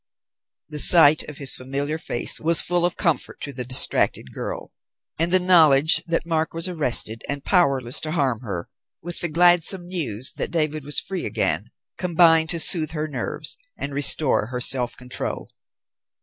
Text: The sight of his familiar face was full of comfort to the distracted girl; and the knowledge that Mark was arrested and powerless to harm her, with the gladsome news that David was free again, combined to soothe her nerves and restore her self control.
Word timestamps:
The 0.67 0.79
sight 0.79 1.21
of 1.29 1.37
his 1.37 1.53
familiar 1.53 1.99
face 1.99 2.39
was 2.39 2.63
full 2.63 2.85
of 2.85 2.97
comfort 2.97 3.39
to 3.41 3.53
the 3.53 3.63
distracted 3.63 4.33
girl; 4.33 4.71
and 5.19 5.31
the 5.31 5.39
knowledge 5.39 6.03
that 6.07 6.25
Mark 6.25 6.55
was 6.55 6.67
arrested 6.67 7.23
and 7.29 7.45
powerless 7.45 8.01
to 8.01 8.13
harm 8.13 8.39
her, 8.39 8.67
with 9.03 9.19
the 9.19 9.29
gladsome 9.29 9.85
news 9.85 10.31
that 10.37 10.49
David 10.49 10.83
was 10.85 10.99
free 10.99 11.27
again, 11.27 11.69
combined 11.99 12.49
to 12.49 12.59
soothe 12.59 12.93
her 12.93 13.07
nerves 13.07 13.57
and 13.77 13.93
restore 13.93 14.47
her 14.47 14.59
self 14.59 14.97
control. 14.97 15.51